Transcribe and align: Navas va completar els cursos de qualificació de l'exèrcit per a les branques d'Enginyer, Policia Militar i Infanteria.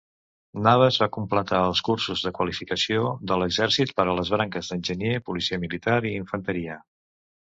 Navas 0.67 0.95
va 1.01 1.07
completar 1.17 1.59
els 1.65 1.81
cursos 1.89 2.23
de 2.27 2.31
qualificació 2.39 3.03
de 3.33 3.37
l'exèrcit 3.43 3.93
per 4.01 4.07
a 4.07 4.19
les 4.21 4.33
branques 4.37 4.73
d'Enginyer, 4.73 5.13
Policia 5.29 5.61
Militar 5.67 5.99
i 6.15 6.19
Infanteria. 6.23 6.81